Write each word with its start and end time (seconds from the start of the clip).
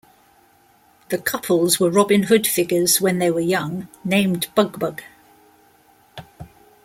The 1.09 1.19
couples 1.19 1.79
were 1.79 1.91
Robin 1.91 2.23
Hood 2.23 2.47
figures 2.47 2.99
when 2.99 3.19
they 3.19 3.29
were 3.29 3.39
young, 3.39 3.87
named 4.03 4.47
BugBug. 4.57 5.01